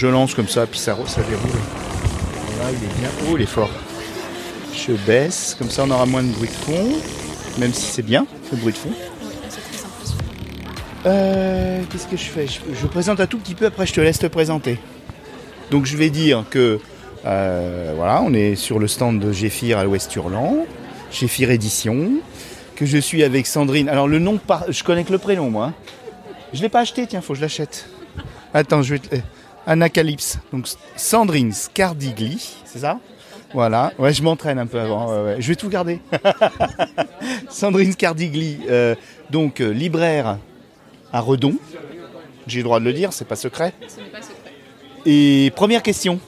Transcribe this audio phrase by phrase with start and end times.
[0.00, 1.60] Je lance comme ça, puis ça, ça déroule.
[2.56, 3.10] Voilà, il est bien.
[3.28, 3.68] Oh, il est fort.
[4.74, 6.88] Je baisse, comme ça on aura moins de bruit de fond,
[7.58, 8.92] même si c'est bien le bruit de fond.
[11.04, 12.46] Euh, Qu'est-ce que je fais?
[12.46, 14.78] Je, présente un tout petit peu, après je te laisse te présenter.
[15.70, 16.80] Donc je vais dire que
[17.26, 20.64] euh, voilà, on est sur le stand de Géphir à l'Ouest Hurlant,
[21.12, 22.12] Géphir Édition,
[22.74, 23.90] que je suis avec Sandrine.
[23.90, 25.66] Alors le nom, je connais que le prénom moi.
[25.66, 25.74] hein.
[26.54, 27.86] Je l'ai pas acheté, tiens, faut que je l'achète.
[28.54, 29.16] Attends, je vais te...
[29.66, 30.38] Anacalypse.
[30.52, 32.98] Donc Sandrine Scardigli, c'est ça?
[33.52, 33.92] Voilà.
[33.98, 35.10] Ouais, je m'entraîne un peu avant.
[35.10, 35.36] ouais, ouais.
[35.40, 36.00] Je vais tout garder.
[37.48, 38.94] Sandrine Scardigli, euh,
[39.30, 40.38] donc euh, libraire
[41.12, 41.56] à Redon.
[42.46, 43.74] J'ai le droit de le dire, c'est pas secret.
[45.06, 46.20] Et première question.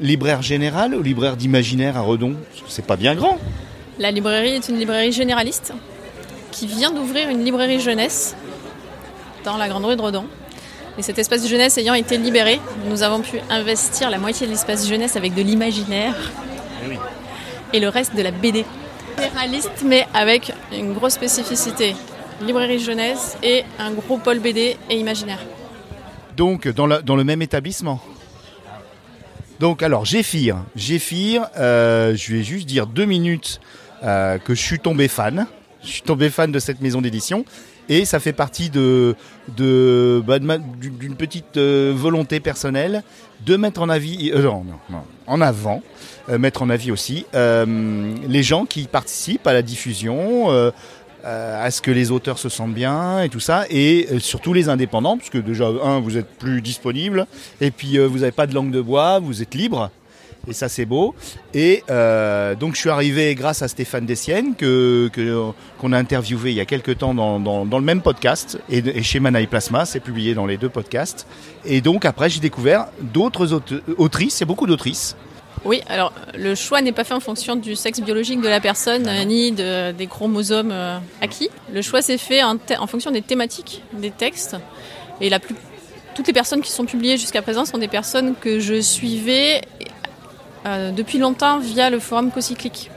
[0.00, 2.34] Libraire général ou libraire d'imaginaire à Redon?
[2.68, 3.38] C'est pas bien grand.
[3.98, 5.72] La librairie est une librairie généraliste
[6.50, 8.34] qui vient d'ouvrir une librairie jeunesse
[9.44, 10.24] dans la grande rue de Redon.
[10.98, 14.86] Et cet espace jeunesse ayant été libéré, nous avons pu investir la moitié de l'espace
[14.88, 16.14] jeunesse avec de l'imaginaire
[17.72, 18.64] et le reste de la BD.
[19.18, 21.96] Généraliste, mais avec une grosse spécificité.
[22.42, 25.38] Librairie jeunesse et un gros pôle BD et imaginaire.
[26.36, 28.00] Donc dans, la- dans le même établissement.
[29.60, 33.60] Donc alors Géphir, Géphir, euh, je vais juste dire deux minutes
[34.02, 35.46] euh, que je suis tombé fan.
[35.82, 37.44] Je suis tombé fan de cette maison d'édition
[37.88, 39.14] et ça fait partie de
[39.58, 43.02] bah, d'une petite euh, volonté personnelle
[43.44, 44.48] de mettre en avis, euh,
[45.26, 45.82] en avant,
[46.30, 50.72] euh, mettre en avis aussi les gens qui participent à la diffusion.
[51.26, 55.16] à ce que les auteurs se sentent bien et tout ça, et surtout les indépendants,
[55.16, 57.26] parce que déjà, un, vous êtes plus disponible,
[57.62, 59.90] et puis vous n'avez pas de langue de bois, vous êtes libre,
[60.48, 61.14] et ça c'est beau.
[61.54, 65.10] Et euh, donc je suis arrivé grâce à Stéphane Dessienne, que
[65.78, 68.78] qu'on a interviewé il y a quelques temps dans, dans, dans le même podcast, et,
[68.78, 71.26] et chez Manaï Plasma, c'est publié dans les deux podcasts.
[71.64, 75.16] Et donc après j'ai découvert d'autres aute- autrices, il y a beaucoup d'autrices,
[75.64, 79.06] Oui, alors le choix n'est pas fait en fonction du sexe biologique de la personne
[79.08, 81.48] euh, ni de- des chromosomes euh, acquis.
[81.72, 84.56] Le choix s'est fait en, en fonction des thématiques des textes.
[85.22, 85.54] Et la plus,
[86.14, 89.62] toutes les personnes qui sont publiées jusqu'à présent sont des personnes que je suivais
[90.66, 92.90] euh, depuis longtemps via le forum Cocyclique.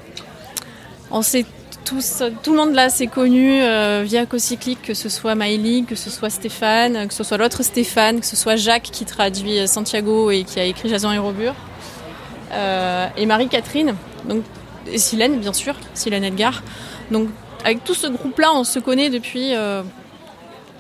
[1.12, 1.46] On sait
[1.86, 6.10] tout le monde là s'est connu euh, via Cocyclique, que ce soit Maëlie, que ce
[6.10, 10.30] soit Stéphane, que ce soit l'autre Stéphane, que ce soit Jacques qui traduit euh, Santiago
[10.30, 11.54] et qui a écrit Jason et Robur
[13.18, 14.44] et Marie-Catherine, donc
[14.92, 16.64] et Silène bien sûr, Silène Edgar.
[17.12, 17.30] Donc
[17.64, 19.84] avec tout ce groupe-là, on se connaît depuis euh,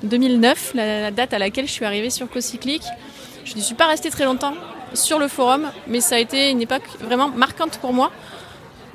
[0.03, 2.85] 2009, la, la date à laquelle je suis arrivée sur Cocyclique.
[3.45, 4.53] Je ne suis pas restée très longtemps
[4.93, 8.11] sur le forum, mais ça a été une époque vraiment marquante pour moi.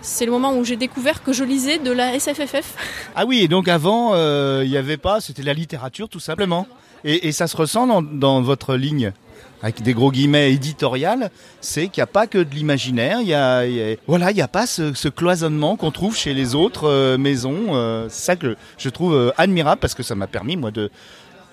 [0.01, 2.75] C'est le moment où j'ai découvert que je lisais de la SFFF.
[3.15, 6.67] Ah oui, et donc avant, euh, il n'y avait pas, c'était la littérature tout simplement.
[7.05, 9.13] Et, ça se ressent dans, votre ligne,
[9.61, 11.31] avec des gros guillemets éditoriales,
[11.61, 13.65] c'est qu'il n'y a pas que de l'imaginaire, il y a,
[14.07, 17.75] voilà, il n'y a pas ce, cloisonnement qu'on trouve chez les autres euh, maisons.
[17.75, 20.91] euh, c'est ça que je trouve admirable parce que ça m'a permis, moi, de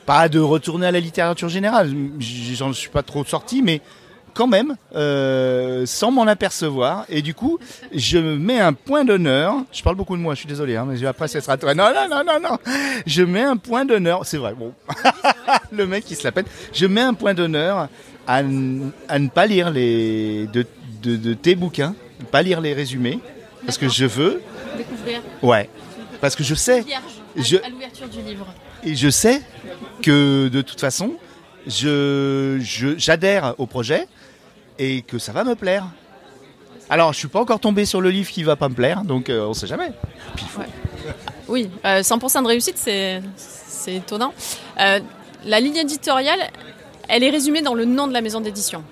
[0.06, 3.82] pas de retourner à la littérature générale, j'en suis pas trop sorti, mais
[4.40, 7.04] quand même, euh, sans m'en apercevoir.
[7.10, 7.60] Et du coup,
[7.94, 9.56] je mets un point d'honneur.
[9.74, 11.76] Je parle beaucoup de moi, je suis désolé, hein, mais après, ça sera toi.
[11.76, 12.58] Non, non, non, non, non.
[13.06, 14.26] Je mets un point d'honneur.
[14.26, 14.72] C'est vrai, bon.
[15.74, 16.46] Le mec qui se la pète.
[16.74, 17.90] Je mets un point d'honneur
[18.26, 20.66] à, à ne pas lire les, de,
[21.04, 21.94] de, de tes bouquins,
[22.32, 23.20] pas lire les résumés.
[23.66, 24.42] Parce que je veux,
[24.78, 25.70] Découvrir ouais.
[26.22, 27.04] Parce que je sais, vierge
[27.36, 28.48] Je- à l'ouverture du livre.
[28.86, 29.42] et je sais
[30.02, 31.16] que de toute façon,
[31.68, 34.08] je, je- j'adhère au projet
[34.80, 35.86] et que ça va me plaire.
[36.90, 39.30] Alors, je suis pas encore tombé sur le livre qui va pas me plaire, donc
[39.30, 39.92] euh, on sait jamais.
[41.48, 43.22] Oui, euh, 100% de réussite, c'est
[43.88, 44.34] étonnant.
[44.80, 45.00] Euh,
[45.46, 46.40] la ligne éditoriale,
[47.08, 48.84] elle est résumée dans le nom de la maison d'édition.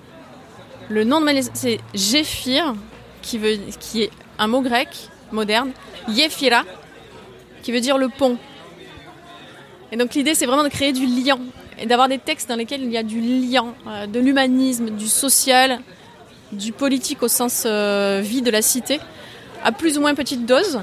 [0.88, 2.74] Le nom de ma maison, c'est Géphir,
[3.22, 4.88] qui, veut, qui est un mot grec
[5.32, 5.72] moderne,
[6.08, 6.64] Yéphira,
[7.62, 8.38] qui veut dire le pont.
[9.90, 11.38] Et donc l'idée, c'est vraiment de créer du lien
[11.78, 15.06] et d'avoir des textes dans lesquels il y a du lien, euh, de l'humanisme, du
[15.06, 15.80] social,
[16.52, 19.00] du politique au sens euh, vie de la cité,
[19.64, 20.80] à plus ou moins petite dose,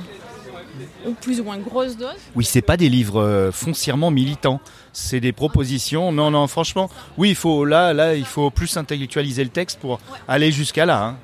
[1.08, 2.16] ou plus ou moins grosse dose.
[2.36, 4.60] Oui, c'est pas des livres euh, foncièrement militants.
[4.94, 6.12] C'est des propositions.
[6.12, 10.00] Non, non, franchement, oui, il faut là, là, il faut plus intellectualiser le texte pour
[10.28, 11.04] aller jusqu'à là.
[11.04, 11.18] hein.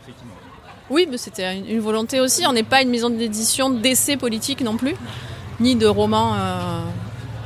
[0.90, 2.46] Oui, mais c'était une une volonté aussi.
[2.46, 4.96] On n'est pas une maison d'édition d'essais politiques non plus,
[5.62, 6.82] ni de romans euh,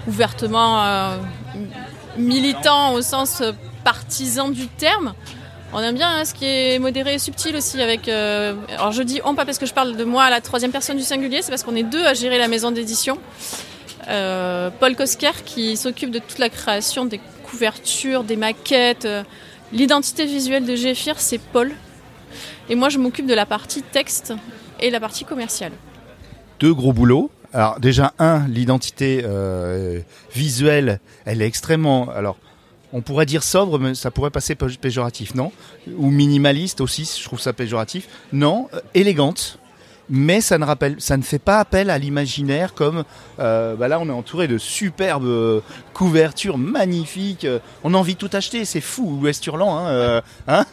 [0.08, 1.18] ouvertement euh,
[2.18, 3.42] militants au sens
[3.84, 5.14] partisan du terme.
[5.74, 7.82] On aime bien hein, ce qui est modéré et subtil aussi.
[7.82, 10.42] Avec, euh, alors je dis on pas parce que je parle de moi à la
[10.42, 13.18] troisième personne du singulier, c'est parce qu'on est deux à gérer la maison d'édition.
[14.08, 19.24] Euh, Paul Kosker qui s'occupe de toute la création des couvertures, des maquettes, euh,
[19.74, 21.74] L'identité visuelle de Géphir, c'est Paul.
[22.70, 24.34] Et moi, je m'occupe de la partie texte
[24.80, 25.72] et la partie commerciale.
[26.60, 27.30] Deux gros boulots.
[27.56, 30.02] Alors déjà, un, l'identité euh,
[30.34, 32.10] visuelle, elle est extrêmement...
[32.10, 32.36] Alors,
[32.92, 35.54] on pourrait dire sobre, mais ça pourrait passer péjoratif, non?
[35.96, 38.10] Ou minimaliste aussi, je trouve ça péjoratif.
[38.34, 39.58] Non, euh, élégante
[40.10, 43.04] mais ça ne rappelle, ça ne fait pas appel à l'imaginaire comme
[43.40, 45.62] euh, bah là on est entouré de superbes euh,
[45.94, 47.48] couvertures magnifiques.
[47.84, 49.78] On a envie de tout acheter, c'est fou, Ouest Hurlant.
[49.78, 50.66] Hein, euh, hein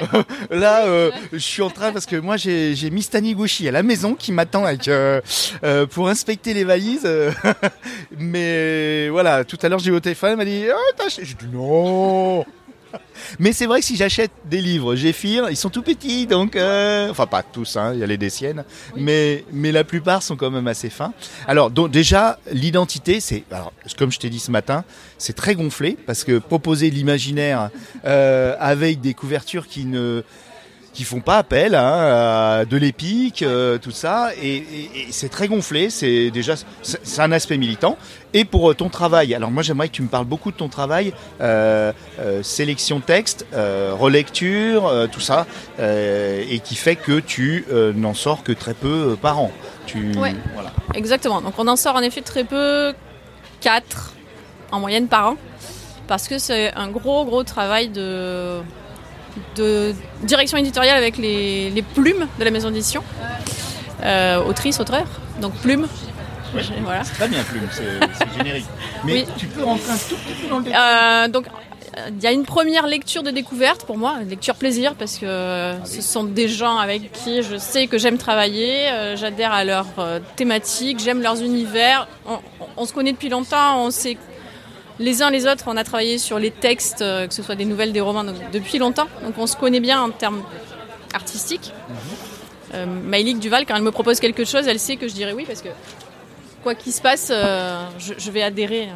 [0.50, 0.84] là,
[1.32, 4.32] je suis en train parce que moi j'ai, j'ai Miss Taniguchi à la maison qui
[4.32, 4.90] m'attend avec
[5.90, 7.08] pour inspecter les valises.
[8.18, 11.24] mais voilà, tout à l'heure j'ai eu au téléphone, elle m'a dit oh, t'as acheté.
[11.24, 12.44] J'ai dit non.
[13.38, 17.10] Mais c'est vrai que si j'achète des livres Géphir, ils sont tout petits, donc euh,
[17.10, 18.64] enfin pas tous, hein, il y a les des siennes,
[18.96, 21.12] mais mais la plupart sont quand même assez fins.
[21.46, 24.84] Alors donc déjà l'identité, c'est alors comme je t'ai dit ce matin,
[25.18, 27.70] c'est très gonflé parce que proposer l'imaginaire
[28.04, 30.22] euh, avec des couvertures qui ne
[30.96, 34.64] qui font pas appel hein, à de l'épique, euh, tout ça, et,
[35.10, 35.90] c'est très gonflé.
[35.90, 37.98] C'est déjà c'est un aspect militant.
[38.32, 40.68] Et pour euh, ton travail, alors moi j'aimerais que tu me parles beaucoup de ton
[40.70, 41.12] travail,
[41.42, 41.92] euh,
[42.42, 45.46] sélection texte, relecture, tout ça,
[45.78, 49.52] et qui fait que tu n'en sors que très peu par an.
[49.84, 50.72] Tu, voilà.
[50.94, 51.42] Exactement.
[51.42, 52.94] Donc on en sort en effet très peu,
[53.60, 54.14] 4
[54.72, 55.36] en moyenne par an,
[56.08, 58.62] parce que c'est un gros gros travail de
[59.56, 63.02] de direction éditoriale avec les, plumes de la maison d'édition.
[64.02, 65.06] Euh, autrice, auteur,
[65.40, 65.86] donc plume.
[66.82, 67.04] voilà.
[67.04, 68.66] C'est très bien plume, c'est générique.
[69.04, 70.80] Mais tu peux rentrer un tout petit peu dans le détail.
[70.80, 71.46] Euh, donc
[72.08, 75.72] il y a une première lecture de découverte pour moi, une lecture plaisir parce que
[75.84, 79.86] ce sont des gens avec qui je sais que j'aime travailler, euh, j'adhère à leur
[80.36, 82.06] thématique, j'aime leurs univers.
[82.26, 82.38] On,
[82.76, 84.18] on, se connaît depuis longtemps, on sait
[84.98, 87.64] les uns les autres, on a travaillé sur les textes, euh, que ce soit des
[87.64, 89.06] nouvelles, des romans, depuis longtemps.
[89.22, 90.42] Donc on se connaît bien en termes
[91.14, 91.72] artistiques.
[91.88, 95.62] Mm Duval, quand elle me propose quelque chose, elle sait que je dirais oui parce
[95.62, 95.68] que
[96.62, 98.88] quoi qu'il se passe, euh, je, vais adhérer.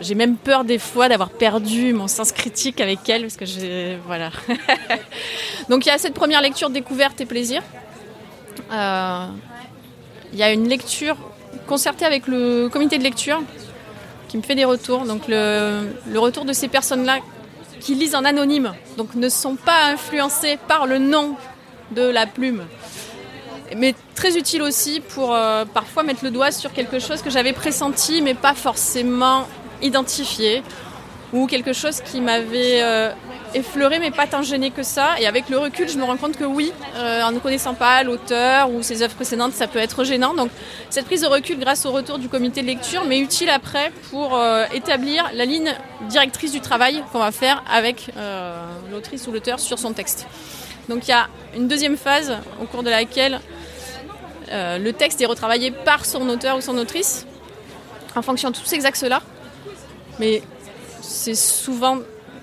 [0.00, 3.96] j'ai même peur des fois d'avoir perdu mon sens critique avec elle parce que j'ai
[4.06, 4.30] voilà.
[5.70, 7.62] Donc il y a cette première lecture découverte et plaisir.
[8.70, 11.16] Il y a une lecture
[11.66, 13.40] concertée avec le comité de lecture
[14.32, 15.02] qui me fait des retours.
[15.02, 17.18] Donc le, retour de ces personnes-là
[17.80, 21.36] qui lisent en anonyme, donc ne sont pas influencées par le nom
[21.90, 22.62] de la plume.
[23.76, 27.52] Mais très utile aussi pour euh, parfois mettre le doigt sur quelque chose que j'avais
[27.52, 29.46] pressenti mais pas forcément
[29.82, 30.62] identifié
[31.34, 33.10] ou quelque chose qui m'avait euh,
[33.54, 35.18] effleuré mais pas tant gêné que ça.
[35.20, 38.02] Et avec le recul, je me rends compte que oui, euh, en ne connaissant pas
[38.02, 40.34] l'auteur ou ses œuvres précédentes, ça peut être gênant.
[40.34, 40.50] Donc
[40.90, 44.36] cette prise de recul grâce au retour du comité de lecture m'est utile après pour
[44.36, 45.74] euh, établir la ligne
[46.08, 48.10] directrice du travail qu'on va faire avec
[48.90, 50.26] l'autrice ou l'auteur sur son texte.
[50.88, 53.40] Donc il y a une deuxième phase au cours de laquelle
[54.50, 57.24] le texte est retravaillé par son auteur ou son autrice
[58.16, 59.22] en fonction de tous ces axes-là.
[60.18, 60.42] Mais
[61.00, 61.98] c'est souvent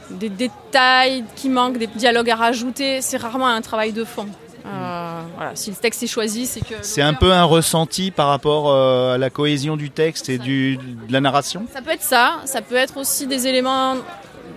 [0.10, 3.02] des détails qui manquent, des dialogues à rajouter.
[3.02, 4.28] C'est rarement un travail de fond.
[4.66, 6.76] Euh, voilà, si le texte est choisi, c'est que.
[6.82, 10.78] C'est un peu un ressenti par rapport euh, à la cohésion du texte et du,
[10.78, 11.66] de la narration?
[11.74, 12.36] Ça peut être ça.
[12.46, 13.96] Ça peut être aussi des éléments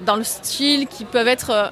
[0.05, 1.69] dans le style qui peuvent être euh,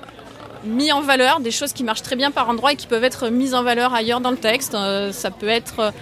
[0.64, 3.28] mis en valeur, des choses qui marchent très bien par endroit et qui peuvent être
[3.28, 4.76] mises en valeur ailleurs dans le texte.
[5.12, 5.92] ça peut être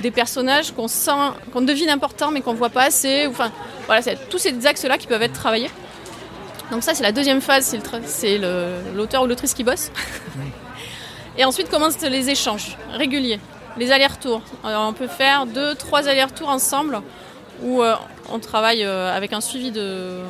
[0.00, 1.10] des personnages qu'on sent,
[1.52, 3.26] qu'on devine importants mais qu'on voit pas assez.
[3.26, 3.50] Enfin,
[3.86, 5.70] voilà, c'est tous ces axes-là qui peuvent être travaillés.
[6.70, 8.38] Donc ça, c'est la deuxième phase, c'est
[8.94, 9.90] l'auteur ou l'autrice qui bosse.
[11.38, 13.38] Et ensuite commencent les échanges réguliers,
[13.76, 14.40] les allers-retours.
[14.64, 17.02] On peut faire deux, trois allers-retours ensemble
[17.62, 17.94] où euh,
[18.30, 20.22] on travaille euh, avec un suivi de,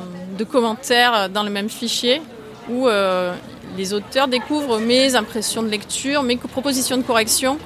[0.49, 2.21] commentaires dans le même fichier,
[2.69, 3.33] où euh,
[3.75, 7.57] les auteurs découvrent mes impressions de lecture, mes propositions de correction.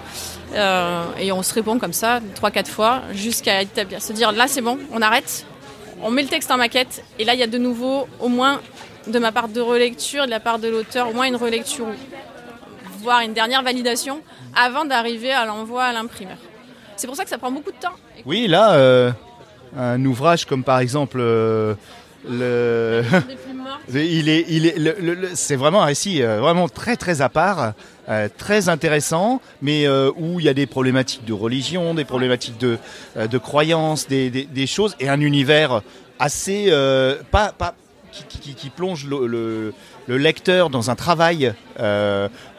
[0.55, 4.61] et on se répond comme ça, trois, quatre fois, jusqu'à établir, se dire là c'est
[4.61, 5.45] bon, on arrête,
[6.03, 8.59] on met le texte en maquette et là il y a de nouveau au moins
[9.07, 11.87] de ma part de relecture, de la part de l'auteur, au moins une relecture,
[12.99, 14.21] voire une dernière validation
[14.55, 16.37] avant d'arriver à l'envoi à l'imprimeur.
[16.95, 17.95] C'est pour ça que ça prend beaucoup de temps.
[18.25, 19.11] Oui, là, euh,
[19.75, 21.73] un ouvrage comme par exemple euh,
[22.29, 23.03] le...
[23.93, 27.73] il est, il est, c'est vraiment un récit euh, vraiment très très à part,
[28.11, 32.59] euh, très intéressant, mais euh, où il y a des problématiques de religion, des problématiques
[32.59, 32.77] de,
[33.15, 35.81] de croyances, des, choses et un univers
[36.19, 36.71] assez
[37.31, 37.73] pas, pas
[38.11, 39.73] qui, plonge le,
[40.07, 41.53] le, lecteur dans un travail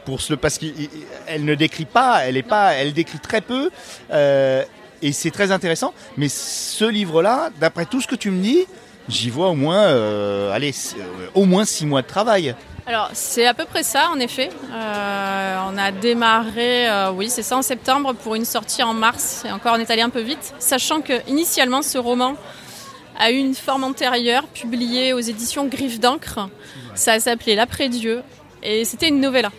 [0.04, 3.71] pour ce parce qu'elle ne décrit pas, elle est pas, elle décrit très peu.
[4.11, 8.66] et c'est très intéressant, mais ce livre-là, d'après tout ce que tu me dis,
[9.09, 11.00] j'y vois au moins, euh, euh,
[11.35, 12.54] au moins six mois de travail.
[12.84, 14.50] Alors, c'est à peu près ça, en effet.
[14.72, 19.44] Euh, on a démarré, euh, oui, c'est ça, en septembre pour une sortie en mars.
[19.46, 22.34] Et encore, on est allé un peu vite, sachant que initialement, ce roman
[23.18, 26.48] a eu une forme antérieure, publiée aux éditions Griffes d'encre.
[26.96, 28.22] Ça s'appelait L'après-Dieu,
[28.64, 29.52] et c'était une novella.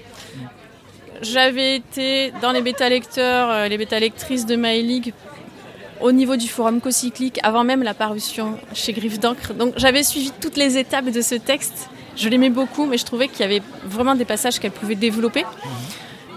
[1.22, 5.14] J'avais été dans les bêta-lecteurs, euh, les bêta-lectrices de My League
[6.02, 9.54] au niveau du forum co-cyclique avant même la parution chez Griffes d'encre.
[9.54, 11.90] Donc j'avais suivi toutes les étapes de ce texte.
[12.16, 15.46] Je l'aimais beaucoup, mais je trouvais qu'il y avait vraiment des passages qu'elle pouvait développer.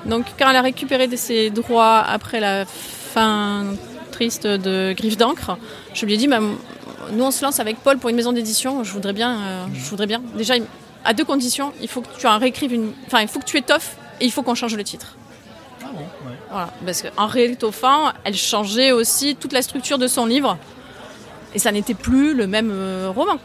[0.07, 3.65] Donc quand elle a récupéré de ses droits après la fin
[4.13, 5.59] triste de Griffes d'encre,
[5.95, 6.41] je lui ai dit, bah,
[7.13, 8.85] nous on se lance avec Paul pour une maison d'édition.
[8.85, 10.23] Je voudrais bien, euh, je voudrais bien.
[10.37, 10.55] Déjà,
[11.05, 13.59] à deux conditions, il faut que tu en réécrives une, enfin il faut que tu
[13.59, 15.17] étoffes et il faut qu'on change le titre.
[16.51, 20.57] Voilà, parce qu'en réétoffant, elle changeait aussi toute la structure de son livre.
[21.55, 23.39] Et ça n'était plus le même euh, roman.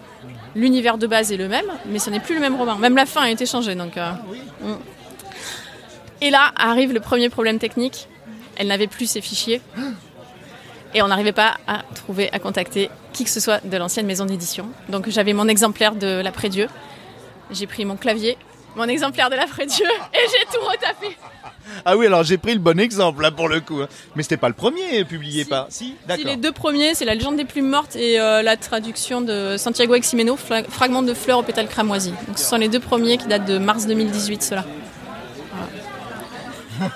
[0.56, 2.76] L'univers de base est le même, mais ce n'est plus le même roman.
[2.76, 3.76] Même la fin a été changée.
[3.76, 4.12] Donc, euh,
[4.62, 4.78] mm.
[6.22, 8.08] Et là arrive le premier problème technique.
[8.58, 9.62] Elle n'avait plus ses fichiers.
[10.94, 14.26] Et on n'arrivait pas à trouver, à contacter qui que ce soit de l'ancienne maison
[14.26, 14.70] d'édition.
[14.90, 16.68] Donc j'avais mon exemplaire de l'après-dieu.
[17.50, 18.38] J'ai pris mon clavier,
[18.76, 21.18] mon exemplaire de l'après-dieu, et j'ai tout retapé.
[21.86, 23.82] Ah oui, alors j'ai pris le bon exemple là pour le coup.
[23.82, 23.88] hein.
[24.16, 25.50] Mais c'était pas le premier publié Si.
[25.50, 25.68] par.
[25.70, 29.56] Si, les deux premiers, c'est La légende des plumes mortes et euh, la traduction de
[29.58, 32.14] Santiago Eximeno, Fra- Fragment de fleurs aux pétales cramoisis.
[32.28, 34.66] Donc ce sont les deux premiers qui datent de mars 2018, ceux-là.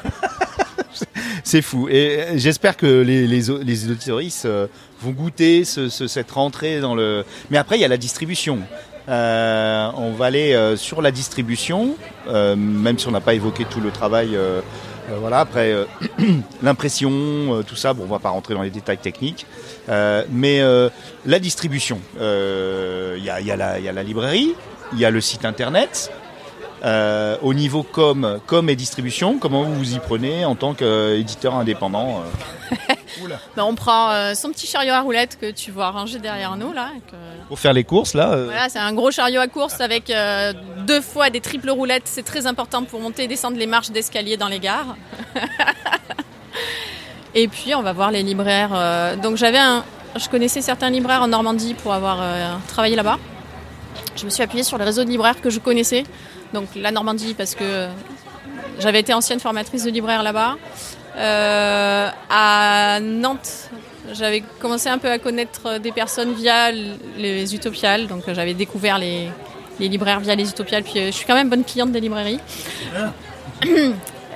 [1.44, 1.88] C'est fou.
[1.90, 4.68] Et euh, j'espère que les, les, les auditoristes euh,
[5.02, 7.24] vont goûter ce- ce- cette rentrée dans le.
[7.52, 8.60] Mais après, il y a la distribution.
[9.08, 11.96] Euh, on va aller euh, sur la distribution,
[12.28, 14.38] euh, même si on n'a pas évoqué tout le travail.
[15.20, 15.74] voilà, après
[16.64, 17.94] l'impression, tout ça.
[17.94, 19.46] Bon, on va pas rentrer dans les détails techniques.
[19.88, 20.62] Mais
[21.26, 24.56] la distribution, il y a la librairie,
[24.94, 26.12] il y a le site internet.
[26.86, 31.56] Euh, au niveau com, com et distribution, comment vous vous y prenez en tant qu'éditeur
[31.56, 32.22] indépendant
[32.72, 32.76] euh,
[33.56, 36.74] Ben, on prend euh, son petit chariot à roulettes que tu vois rangé derrière nous
[36.74, 36.90] là.
[37.10, 40.10] que- Pour faire les courses, là euh, Voilà, c'est un gros chariot à course avec
[40.12, 40.54] euh,
[40.86, 42.04] deux fois des triples roulettes.
[42.06, 44.96] C'est très important pour monter et descendre les marches d'escalier dans les gares.
[47.34, 49.16] et puis on va voir les libraires.
[49.24, 49.84] donc j'avais un,
[50.18, 53.18] je connaissais certains libraires en Normandie pour avoir euh, travaillé là-bas.
[54.16, 56.04] Je me suis appuyée sur les réseaux de libraires que je connaissais.
[56.54, 57.88] Donc la Normandie parce que
[58.80, 60.56] j'avais été ancienne formatrice de libraire là-bas.
[61.18, 63.70] Euh, à Nantes,
[64.14, 69.30] j'avais commencé un peu à connaître des personnes via les utopiales, donc j'avais découvert les,
[69.80, 72.40] les libraires via les utopiales, puis euh, je suis quand même bonne cliente des librairies.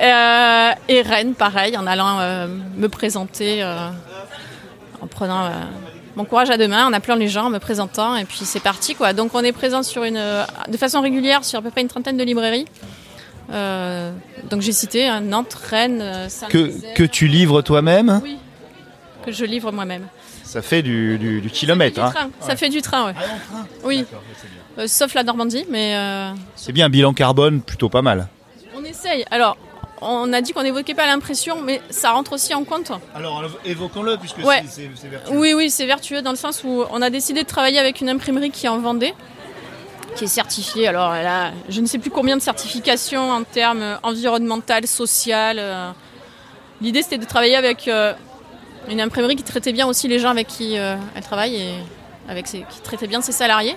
[0.02, 3.62] Euh, et Rennes, pareil, en allant euh, me présenter,
[5.02, 5.52] en prenant
[6.20, 8.60] mon courage à deux mains, en appelant les gens, en me présentant, et puis c'est
[8.60, 9.14] parti quoi.
[9.14, 10.22] Donc on est présent sur une,
[10.68, 12.66] de façon régulière sur à peu près une trentaine de librairies.
[13.52, 14.12] Euh,
[14.50, 16.94] donc j'ai cité hein, Nantes, Rennes, euh, que, Saint-Nazaire.
[16.94, 18.38] que tu livres toi-même, Oui,
[19.26, 20.08] que je livre moi-même.
[20.44, 21.96] ça fait du, du, du kilomètre.
[21.96, 22.12] Du hein.
[22.12, 23.14] train, Ça fait du train, ouais.
[23.84, 24.06] Oui,
[24.78, 28.28] Euh, sauf la Normandie, mais euh, C'est bien, bilan carbone, plutôt pas mal.
[28.78, 29.26] on essaye.
[29.32, 29.58] Alors,
[30.02, 32.92] on a dit qu'on n'évoquait pas l'impression, mais ça rentre aussi en compte.
[33.16, 34.64] Alors évoquons-le, puisque Ouais.
[34.70, 34.90] c'est
[35.32, 38.10] Oui, oui, c'est vertueux dans le sens où on a décidé de travailler avec une
[38.10, 39.14] imprimerie qui est en Vendée,
[40.16, 40.88] qui est certifiée.
[40.88, 45.58] Alors, elle a je ne sais plus combien de certifications en termes environnemental, social.
[45.60, 45.92] euh.
[46.82, 48.14] L'idée, c'était de travailler avec euh,
[48.90, 51.74] une imprimerie qui traitait bien aussi les gens avec qui euh, elle travaille et
[52.30, 53.76] avec ses, qui traitait bien ses salariés.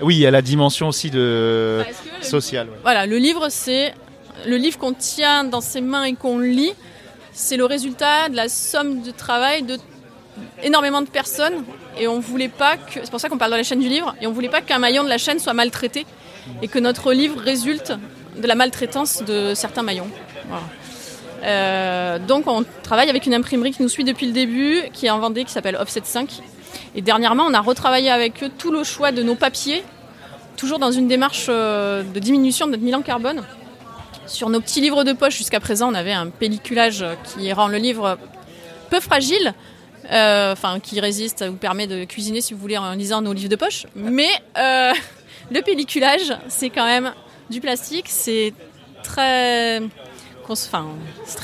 [0.00, 2.68] Oui, il y a la dimension aussi de le- sociale.
[2.68, 2.76] ouais.
[2.82, 3.94] Voilà, le livre, c'est
[4.44, 6.72] le livre qu'on tient dans ses mains et qu'on lit.
[7.32, 9.78] C'est le résultat de la somme de travail de
[10.62, 11.64] énormément de personnes.
[11.98, 14.14] Et on voulait pas que, c'est pour ça qu'on parle de la chaîne du livre,
[14.20, 16.06] et on voulait pas qu'un maillon de la chaîne soit maltraité
[16.62, 17.92] et que notre livre résulte
[18.36, 20.10] de la maltraitance de certains maillons.
[21.42, 25.10] Euh, donc on travaille avec une imprimerie qui nous suit depuis le début, qui est
[25.10, 26.42] en Vendée, qui s'appelle Offset 5.
[26.94, 29.82] Et dernièrement, on a retravaillé avec eux tout le choix de nos papiers,
[30.56, 33.42] toujours dans une démarche euh, de diminution de notre bilan carbone.
[34.26, 37.78] Sur nos petits livres de poche, jusqu'à présent, on avait un pelliculage qui rend le
[37.78, 38.18] livre
[38.90, 39.54] peu fragile,
[40.10, 43.32] euh, enfin qui résiste, ça vous permet de cuisiner si vous voulez en lisant nos
[43.32, 43.86] livres de poche.
[43.94, 44.92] Mais euh,
[45.50, 47.12] le pelliculage, c'est quand même
[47.50, 48.52] du plastique, c'est
[49.02, 49.80] très,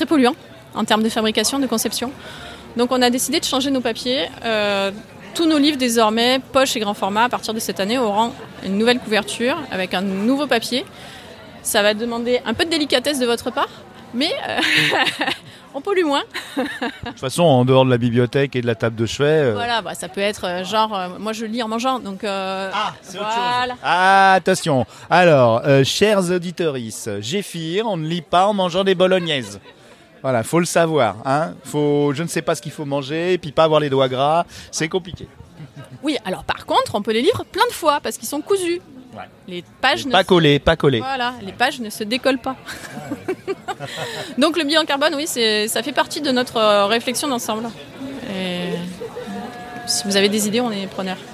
[0.07, 0.35] polluant
[0.75, 2.11] en termes de fabrication, de conception.
[2.75, 4.27] Donc on a décidé de changer nos papiers.
[4.43, 4.91] Euh,
[5.35, 8.33] tous nos livres désormais, poche et grand format, à partir de cette année, auront
[8.65, 10.85] une nouvelle couverture avec un nouveau papier.
[11.63, 13.69] Ça va demander un peu de délicatesse de votre part,
[14.13, 14.59] Mais euh,
[15.73, 16.23] on pollue moins.
[16.57, 16.63] De
[17.09, 19.27] toute façon, en dehors de la bibliothèque et de la table de chevet.
[19.29, 22.23] euh, Voilà, bah, ça peut être euh, genre, euh, moi je lis en mangeant, donc
[22.23, 23.73] euh, Ah, c'est autre voilà.
[23.73, 23.81] chose.
[23.83, 24.85] Ah, attention.
[25.09, 26.75] Alors, euh, chers auditeurs,
[27.21, 29.59] Géphir, on ne lit pas en mangeant des bolognaises.
[30.21, 31.15] Voilà, faut le savoir.
[31.25, 31.53] Hein.
[31.65, 34.07] Faut, je ne sais pas ce qu'il faut manger, et puis pas avoir les doigts
[34.09, 35.27] gras, c'est compliqué.
[36.01, 38.81] Oui, alors par contre, on peut les lire plein de fois parce qu'ils sont cousus.
[39.13, 39.29] Ouais.
[39.47, 40.99] Les pages ne Pas collé, pas collé.
[40.99, 42.55] Voilà, les pages ne se décollent pas.
[44.37, 47.69] Donc le bilan carbone, oui, c'est, ça fait partie de notre euh, réflexion d'ensemble.
[49.85, 51.17] Si vous avez des idées, on est preneurs.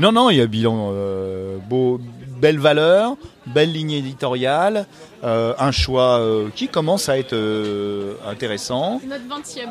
[0.00, 2.00] Non, non, il y a bilan euh, beau,
[2.40, 4.86] belle valeur, belle ligne éditoriale,
[5.24, 9.00] euh, un choix euh, qui commence à être euh, intéressant.
[9.06, 9.68] Notre 20e.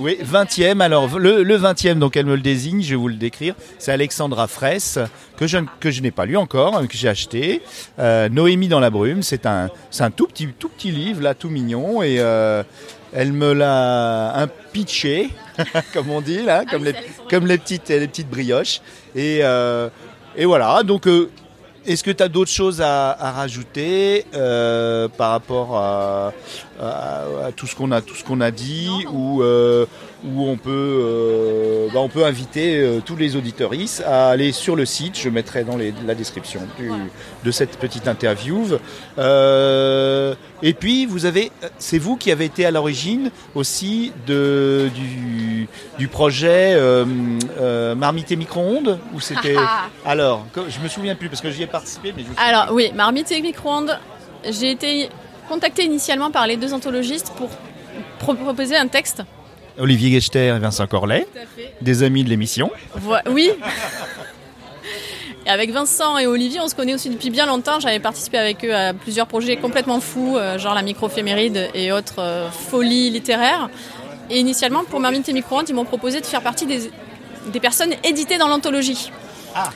[0.00, 0.80] Oui, 20e.
[0.80, 3.54] Alors, le, le 20e, donc elle me le désigne, je vais vous le décrire.
[3.78, 4.98] C'est Alexandra Fraisse,
[5.36, 7.60] que je, que je n'ai pas lu encore, hein, que j'ai acheté.
[7.98, 11.34] Euh, Noémie dans la brume, c'est un, c'est un tout petit, tout petit livre, là,
[11.34, 12.02] tout mignon.
[12.02, 12.62] Et euh,
[13.12, 15.28] elle me l'a un pitché,
[15.92, 16.94] comme on dit, là, comme, les,
[17.28, 18.80] comme les, petites, les petites brioches.
[19.14, 19.90] Et, euh,
[20.34, 21.06] et voilà, donc...
[21.92, 26.32] est-ce que tu as d'autres choses à, à rajouter euh, par rapport à,
[26.80, 29.86] à- à tout ce qu'on a, tout ce qu'on a dit, ou euh,
[30.24, 34.76] où on peut, euh, bah, on peut inviter euh, tous les auditeuristes à aller sur
[34.76, 35.18] le site.
[35.18, 36.90] Je mettrai dans les- la description du-
[37.44, 38.66] de cette petite interview.
[39.18, 45.66] Euh, et puis vous avez, c'est vous qui avez été à l'origine aussi de, du,
[45.98, 46.76] du projet
[47.96, 49.56] Marmite et micro-ondes ou c'était
[50.04, 52.92] alors que- je me souviens plus parce que j'y ai participé mais je Alors oui,
[52.94, 53.98] marmite et micro-ondes.
[54.48, 55.08] J'ai été
[55.48, 57.48] contactée initialement par les deux anthologistes pour
[58.18, 59.22] pro- proposer un texte.
[59.78, 61.26] Olivier Gechter et Vincent Corlet,
[61.80, 62.70] des amis de l'émission.
[63.30, 63.52] Oui.
[65.46, 67.80] Avec Vincent et Olivier, on se connaît aussi depuis bien longtemps.
[67.80, 72.20] J'avais participé avec eux à plusieurs projets complètement fous, euh, genre la microphéméride et autres
[72.20, 73.68] euh, folies littéraires.
[74.28, 76.90] Et initialement, pour Marmite et Micro-ondes, ils m'ont proposé de faire partie des,
[77.46, 79.10] des personnes éditées dans l'anthologie.
[79.54, 79.70] Ah.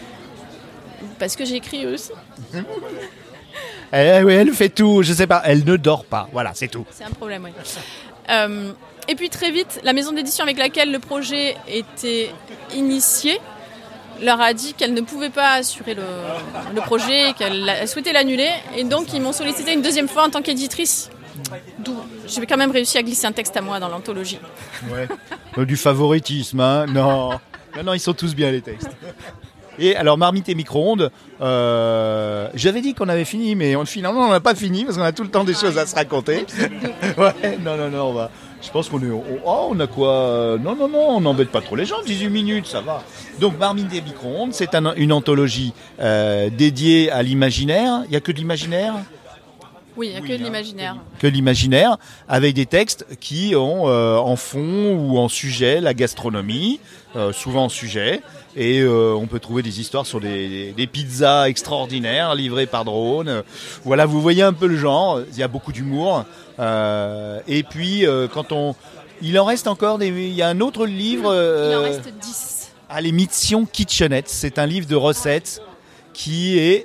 [1.19, 2.13] Parce que j'ai écrit eux aussi.
[3.93, 6.29] Eh oui, elle fait tout, je sais pas, elle ne dort pas.
[6.33, 6.85] Voilà, c'est tout.
[6.91, 7.51] C'est un problème, oui.
[8.31, 8.73] Euh,
[9.09, 12.31] et puis très vite, la maison d'édition avec laquelle le projet était
[12.75, 13.39] initié
[14.23, 16.03] leur a dit qu'elle ne pouvait pas assurer le,
[16.75, 18.49] le projet, qu'elle souhaitait l'annuler.
[18.77, 21.11] Et donc, ils m'ont sollicité une deuxième fois en tant qu'éditrice.
[21.81, 24.39] D'où j'ai quand même réussi à glisser un texte à moi dans l'anthologie.
[25.59, 27.31] Euh, Du favoritisme, hein Non.
[27.77, 28.89] Non, non, ils sont tous bien les textes.
[29.81, 34.31] Et alors, marmite et micro-ondes, euh, j'avais dit qu'on avait fini, mais on, finalement, on
[34.31, 36.47] n'a pas fini parce qu'on a tout le temps des choses à se raconter.
[37.19, 38.31] ouais, non, non, non, on va.
[38.65, 39.11] Je pense qu'on est.
[39.11, 41.97] oh, oh, on a quoi euh, Non, non, non, on n'embête pas trop les gens,
[42.07, 43.03] 18 minutes, ça va.
[43.39, 48.03] Donc, Marmite et micro-ondes, c'est un- une anthologie euh, dédiée à l'imaginaire.
[48.07, 48.95] Il n'y a que de l'imaginaire?
[49.97, 50.97] Oui, il n'y a Oui, que de l'imaginaire.
[51.21, 51.99] que l'imaginaire,
[52.29, 56.81] avec des textes qui ont euh, en fond ou en sujet la gastronomie,
[57.17, 58.21] euh, souvent en sujet,
[58.57, 63.43] et euh, on peut trouver des histoires sur des, des pizzas extraordinaires livrées par drone.
[63.85, 66.25] Voilà, vous voyez un peu le genre, il y a beaucoup d'humour.
[66.61, 68.75] Euh, et puis, euh, quand on...
[69.23, 70.09] Il en reste encore des...
[70.09, 71.33] Il y a un autre livre...
[71.35, 72.69] Il en reste 10.
[72.89, 74.29] à l'émission Kitchenette.
[74.29, 75.61] C'est un livre de recettes
[76.13, 76.85] qui est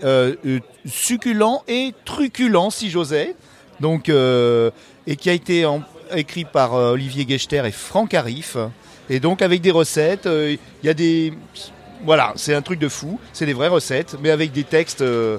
[0.86, 3.36] succulent et truculent, si j'osais.
[3.79, 5.84] Donc, et qui a été en-
[6.15, 8.58] écrit par Olivier Gechter et Franck Arif.
[9.10, 11.34] Et donc, avec des recettes, euh, il y a des.
[12.06, 13.19] Voilà, c'est un truc de fou.
[13.34, 15.02] C'est des vraies recettes, mais avec des textes.
[15.02, 15.38] euh,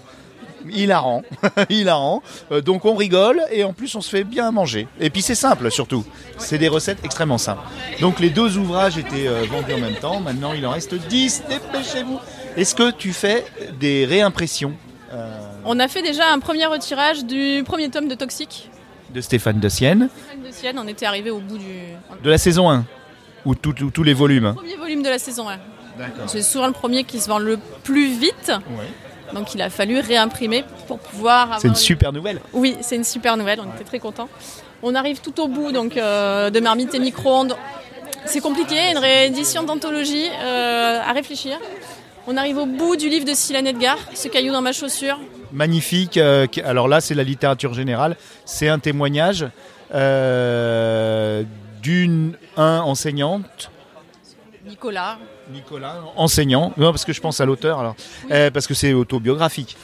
[0.69, 1.23] hilarants,
[1.71, 2.23] hilarants.
[2.53, 4.89] Euh, donc on rigole et en plus on se fait bien manger.
[5.01, 6.05] Et puis c'est simple surtout.
[6.39, 7.63] C'est des recettes extrêmement simples.
[8.01, 10.21] Donc les deux ouvrages étaient euh, vendus en même temps.
[10.21, 11.45] Maintenant il en reste 10.
[11.49, 12.19] Dépêchez-vous.
[12.57, 13.45] Est-ce que tu fais
[13.79, 14.75] des réimpressions
[15.13, 15.31] euh,
[15.65, 18.69] On a fait déjà un premier retirage du premier tome de Toxique.
[19.15, 20.09] de Stéphane de Sienne
[20.45, 21.65] De Sienne, on était arrivé au bout du
[22.23, 22.85] de la saison 1
[23.45, 25.57] ou tout- tous les volumes premier volume de la saison 1.
[25.99, 26.25] D'accord.
[26.29, 28.53] C'est souvent le premier qui se vend le plus vite.
[29.35, 32.41] Donc il a fallu réimprimer pour pouvoir avoir C'est une super nouvelle.
[32.53, 34.29] Oui, c'est une super nouvelle, on était très contents.
[34.83, 37.55] On arrive tout au bout donc euh, de Marmite et Micro-ondes.
[38.25, 41.59] C'est compliqué, une réédition d'anthologie euh, à réfléchir.
[42.27, 45.19] On arrive au bout du livre de Silane Edgar, Ce caillou dans ma chaussure.
[45.53, 46.17] magnifique.
[46.17, 48.17] euh, alors là, c'est la littérature générale.
[48.45, 49.47] C'est un témoignage
[51.83, 53.71] d'une un enseignante.
[54.67, 55.19] Nicolas.
[55.51, 56.73] Nicolas, enseignant.
[56.77, 57.81] Non, parce que je pense à l'auteur.
[57.81, 57.97] Alors,
[58.31, 59.77] Euh, parce que c'est autobiographique.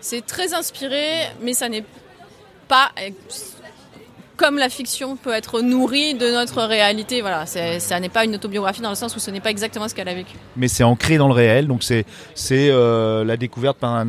[0.00, 1.84] C'est très inspiré, mais ça n'est
[2.68, 2.90] pas
[4.42, 7.20] comme la fiction peut être nourrie de notre réalité.
[7.20, 9.94] Voilà, ça n'est pas une autobiographie dans le sens où ce n'est pas exactement ce
[9.94, 10.34] qu'elle a vécu.
[10.56, 11.68] mais c'est ancré dans le réel.
[11.68, 12.04] Donc c'est
[12.50, 14.08] euh, la découverte par un,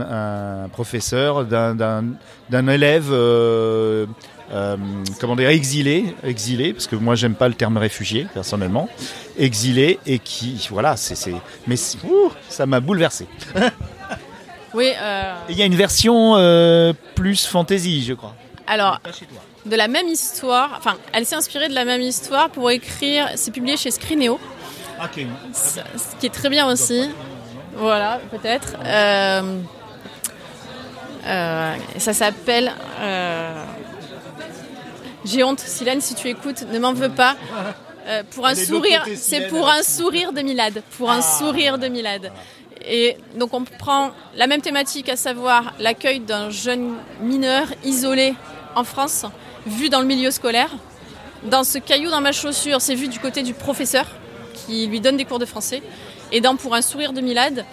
[0.65, 3.09] un professeur d'un élève.
[3.11, 4.07] euh,
[4.51, 4.75] euh,
[5.21, 8.89] comment dire exilé exilé parce que moi j'aime pas le terme réfugié personnellement
[9.37, 11.31] exilé et qui voilà c'est
[11.65, 13.25] mais ouh, ça m'a bouleversé
[14.75, 18.35] Oui, euh, il y a une version euh, plus fantasy je crois
[18.67, 18.99] alors,
[19.65, 23.52] de la même histoire, enfin, elle s'est inspirée de la même histoire pour écrire, c'est
[23.52, 24.39] publié chez Scrineo,
[25.04, 27.10] ok ce ce qui est très bien aussi.
[27.76, 28.76] Voilà, peut-être.
[28.86, 29.60] Euh,
[31.26, 32.71] euh, ça s'appelle.
[32.99, 33.63] euh,
[35.26, 37.36] J'ai honte, Silène, si tu écoutes, ne m'en veux pas.
[38.36, 40.84] Pour un sourire, c'est pour un sourire de Milad.
[40.97, 42.32] Pour un sourire de Milad.
[42.86, 48.36] Et donc on prend la même thématique, à savoir l'accueil d'un jeune mineur isolé
[48.76, 49.26] en France,
[49.65, 50.69] vu dans le milieu scolaire.
[51.43, 54.06] Dans ce caillou dans ma chaussure, c'est vu du côté du professeur
[54.54, 55.82] qui lui donne des cours de français.
[56.32, 57.65] Et dans Pour un sourire de Milad,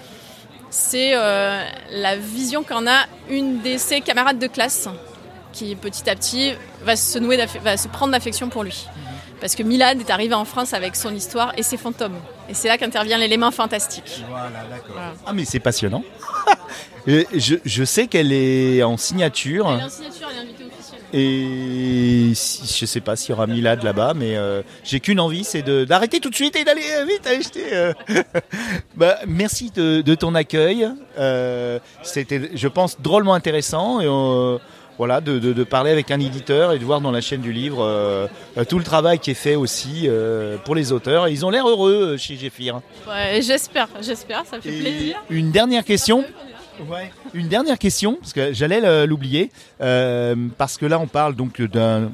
[0.70, 4.88] c'est euh, la vision qu'en a une de ses camarades de classe
[5.52, 8.86] qui petit à petit va se, nouer va se prendre d'affection pour lui.
[9.40, 12.18] Parce que Milad est arrivé en France avec son histoire et ses fantômes.
[12.48, 14.22] Et c'est là qu'intervient l'élément fantastique.
[14.28, 14.92] Voilà, d'accord.
[14.92, 15.12] Voilà.
[15.26, 16.04] Ah, mais c'est passionnant.
[17.06, 19.70] Je, je sais qu'elle est en signature.
[19.72, 20.59] Elle est en signature, elle est invitée officielle.
[21.12, 25.44] Et si- je sais pas s'il y aura Milad là-bas, mais euh, j'ai qu'une envie,
[25.44, 27.64] c'est d'arrêter tout de suite et d'aller euh, vite acheter.
[27.72, 27.92] euh.
[28.96, 30.88] bah, merci de, de ton accueil.
[32.02, 34.00] C'était, je pense, drôlement intéressant.
[34.00, 34.06] Et
[34.98, 37.52] voilà, de, de- de parler avec un éditeur et de voir dans la chaîne du
[37.52, 38.28] livre
[38.68, 40.08] tout le travail qui est fait aussi
[40.64, 41.26] pour les auteurs.
[41.26, 42.80] Et ils ont l'air heureux chez Géphir.
[43.08, 45.16] Ouais, j'espère, j'espère, ça me fait Et plaisir.
[45.30, 46.24] Une dernière question.
[47.34, 52.10] Une dernière question, parce que j'allais l'oublier, euh, parce que là on parle donc d'un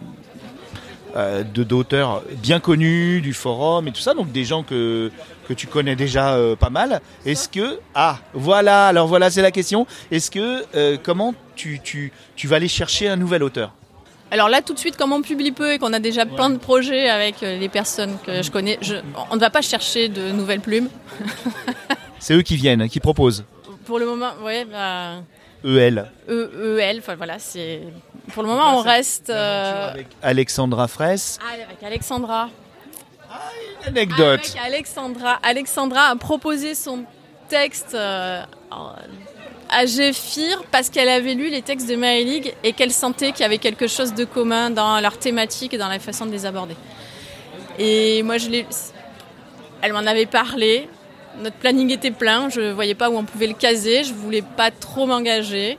[1.16, 5.10] euh, d'auteurs bien connus du forum et tout ça, donc des gens que
[5.48, 7.00] que tu connais déjà euh, pas mal.
[7.24, 9.86] Est-ce que ah voilà, alors voilà c'est la question.
[10.10, 13.72] Est-ce que euh, comment tu, tu tu vas aller chercher un nouvel auteur?
[14.32, 16.56] Alors là, tout de suite, comme on publie peu et qu'on a déjà plein de
[16.58, 18.96] projets avec les personnes que je connais, je-
[19.30, 20.88] on ne va pas chercher de nouvelles plumes.
[22.18, 23.44] C'est eux qui viennent, qui proposent.
[23.86, 25.22] Pour le moment, ouais, bah,
[25.64, 26.10] EL.
[26.28, 27.82] eux, eux, elles, enfin voilà, c'est.
[28.34, 29.30] Pour le moment, on reste.
[29.30, 31.38] euh, Avec Alexandra Fraisse.
[31.42, 32.50] ah, avec Alexandra.
[33.86, 34.40] Anecdote.
[34.40, 35.38] Avec Alexandra.
[35.42, 37.04] Alexandra a proposé son
[37.48, 38.42] texte euh,
[39.70, 43.44] à Géphir parce qu'elle avait lu les textes de Maëlig et qu'elle sentait qu'il y
[43.44, 46.76] avait quelque chose de commun dans leur thématique et dans la façon de les aborder.
[47.78, 48.66] Et moi, je l'ai.
[49.82, 50.88] Elle m'en avait parlé.
[51.42, 52.48] Notre planning était plein.
[52.48, 54.04] Je voyais pas où on pouvait le caser.
[54.04, 55.78] Je voulais pas trop m'engager.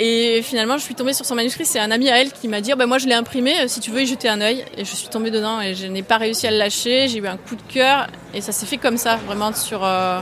[0.00, 1.64] Et finalement, je suis tombée sur son manuscrit.
[1.64, 3.64] C'est un ami à elle qui m'a dit, Ah ben moi je l'ai imprimé, euh,
[3.66, 4.64] si tu veux y jeter un œil.
[4.76, 7.08] Et je suis tombée dedans et je n'ai pas réussi à le lâcher.
[7.08, 10.20] J'ai eu un coup de cœur et ça s'est fait comme ça, vraiment sur, euh,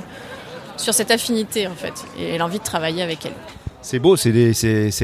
[0.78, 1.92] sur cette affinité en fait.
[2.18, 3.34] Et l'envie de travailler avec elle.
[3.82, 4.52] C'est beau, c'est des,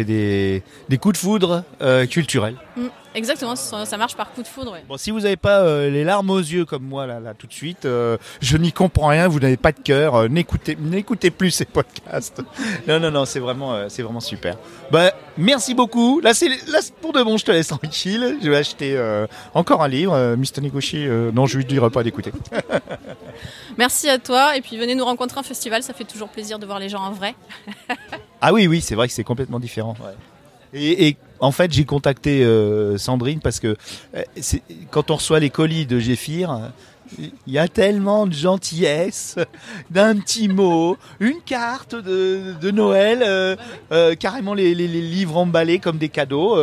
[0.05, 2.57] des, des coups de foudre euh, culturels.
[2.76, 4.72] Mm, exactement, ça, marche par coup de foudre.
[4.72, 4.85] ouais.
[4.88, 7.46] Bon, si vous n'avez pas euh, les larmes aux yeux comme moi là, là tout
[7.46, 9.29] de suite, euh, je n'y comprends rien.
[9.29, 10.14] Vous n'avez pas de cœur.
[10.14, 12.42] euh, n'écoutez, n'écoutez plus ces podcasts.
[12.88, 14.57] Non, non, non, c'est vraiment, euh, c'est vraiment super.
[14.90, 16.20] Bah, merci beaucoup.
[16.20, 18.38] Là, c'est, là, c'est pour de bon, je te laisse tranquille.
[18.42, 20.61] Je vais acheter euh, encore un livre, euh, Mr.
[20.61, 21.07] Nikoshi.
[21.07, 22.33] euh, non, je lui dirai pas d'écouter.
[23.79, 26.66] Merci à toi et puis venez nous rencontrer en festival, ça fait toujours plaisir de
[26.66, 27.35] voir les gens en vrai.
[28.40, 29.96] Ah oui, oui, c'est vrai que c'est complètement différent.
[30.75, 33.76] Et, et en fait, j'ai contacté euh, Sandrine parce que
[34.14, 34.22] euh,
[34.92, 36.70] quand on reçoit les colis de Géphir,
[37.18, 39.37] il y a tellement de gentillesse,
[39.90, 46.57] d'un petit mot, une carte de, Noël, euh, carrément les, livres emballés comme des cadeaux.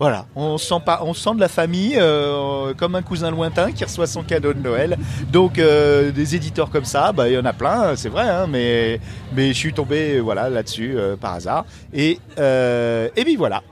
[0.00, 3.84] Voilà, on sent pas, on sent de la famille euh, comme un cousin lointain qui
[3.84, 4.96] reçoit son cadeau de Noël.
[5.30, 8.46] Donc euh, des éditeurs comme ça, bah il y en a plein, c'est vrai, hein,
[8.48, 8.98] mais
[9.36, 13.62] mais je suis tombé voilà là-dessus euh, par hasard et euh, et puis voilà.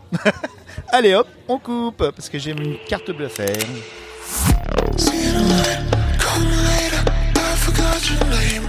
[0.93, 3.57] Allez hop, on coupe parce que j'ai une carte bleue à faire.
[4.99, 5.81] See you tonight,
[6.19, 7.03] call me later.
[7.37, 8.69] I forgot your name.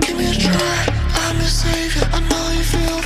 [0.00, 2.08] Give me a try, I'm your savior.
[2.12, 3.05] I know you feel